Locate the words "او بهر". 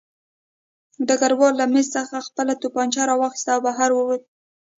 3.55-3.89